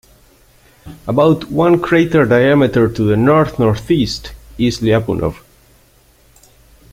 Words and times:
About 1.05 1.51
one 1.51 1.79
crater 1.79 2.25
diameter 2.25 2.89
to 2.89 3.03
the 3.03 3.15
north-northeast 3.15 4.31
is 4.57 4.79
Lyapunov. 4.81 5.35